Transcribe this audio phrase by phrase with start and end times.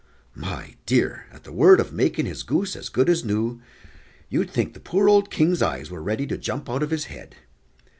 [0.33, 3.61] My dear, at the word of making his goose as good as new,
[4.29, 7.35] you'd think the poor old King's eyes were ready to jump out of his head.